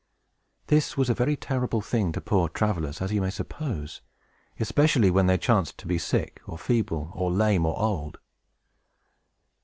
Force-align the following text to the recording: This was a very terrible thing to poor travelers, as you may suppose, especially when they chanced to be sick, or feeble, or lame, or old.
This 0.65 0.97
was 0.97 1.11
a 1.11 1.13
very 1.13 1.37
terrible 1.37 1.79
thing 1.79 2.11
to 2.13 2.21
poor 2.21 2.49
travelers, 2.49 3.01
as 3.03 3.11
you 3.11 3.21
may 3.21 3.29
suppose, 3.29 4.01
especially 4.59 5.11
when 5.11 5.27
they 5.27 5.37
chanced 5.37 5.77
to 5.77 5.85
be 5.85 5.99
sick, 5.99 6.41
or 6.47 6.57
feeble, 6.57 7.11
or 7.13 7.29
lame, 7.29 7.67
or 7.67 7.77
old. 7.77 8.17